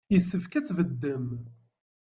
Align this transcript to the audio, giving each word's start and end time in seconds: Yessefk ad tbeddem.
Yessefk 0.13 0.53
ad 0.53 0.65
tbeddem. 0.67 1.27